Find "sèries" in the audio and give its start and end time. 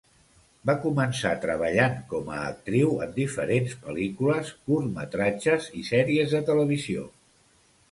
5.93-6.37